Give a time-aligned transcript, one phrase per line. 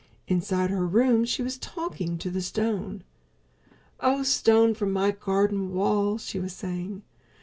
[0.27, 3.03] Inside her room she was talking to the stone.
[3.99, 7.03] "Oh, stone from my garden wall," she was saying.